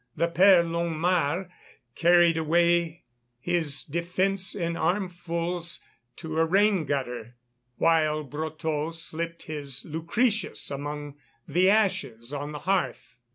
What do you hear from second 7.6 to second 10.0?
while Brotteaux slipped his